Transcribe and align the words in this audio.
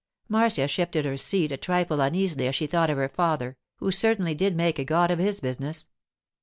Marcia 0.27 0.67
shifted 0.67 1.05
her 1.05 1.15
seat 1.15 1.51
a 1.51 1.57
trifle 1.57 2.01
uneasily 2.01 2.47
as 2.47 2.55
she 2.55 2.65
thought 2.65 2.89
of 2.89 2.97
her 2.97 3.07
father, 3.07 3.55
who 3.77 3.91
certainly 3.91 4.33
did 4.33 4.55
make 4.55 4.79
a 4.79 4.83
god 4.83 5.11
of 5.11 5.19
his 5.19 5.39
business. 5.39 5.89